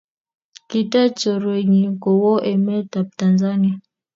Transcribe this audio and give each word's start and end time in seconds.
kitaach 0.69 1.13
chorwenyin 1.19 1.91
kowo 2.03 2.31
emet 2.51 2.91
ab 3.01 3.07
Tanzania 3.19 3.73